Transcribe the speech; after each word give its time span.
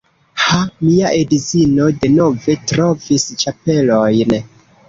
Ha, 0.43 0.55
mia 0.85 1.11
edzino 1.17 1.91
denove 2.05 2.57
trovis 2.73 3.29
ĉapelojn 3.45 4.39